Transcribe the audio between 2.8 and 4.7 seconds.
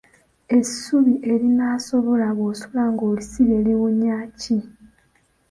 ng'olisibye liwunya ki?